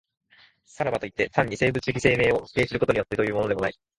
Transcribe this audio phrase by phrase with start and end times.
[0.65, 3.75] さらばといって、単に生物的生命を否定することによってというのでもない。